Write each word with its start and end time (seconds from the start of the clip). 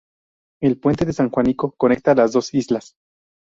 El 0.63 0.79
puente 0.79 1.05
de 1.05 1.13
San 1.13 1.29
Juanico 1.29 1.75
conecta 1.77 2.15
las 2.15 2.31
dos 2.31 2.55
islas. 2.55 2.95